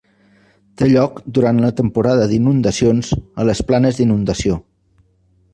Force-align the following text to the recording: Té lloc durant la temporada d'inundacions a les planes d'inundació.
Té 0.81 0.87
lloc 0.91 1.19
durant 1.37 1.59
la 1.65 1.69
temporada 1.81 2.25
d'inundacions 2.33 3.13
a 3.45 3.49
les 3.51 3.65
planes 3.71 4.01
d'inundació. 4.01 4.63